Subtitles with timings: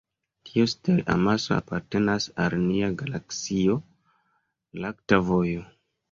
[0.49, 3.75] Tiu stel-amaso apartenas al nia galaksio
[4.87, 5.63] lakta vojo.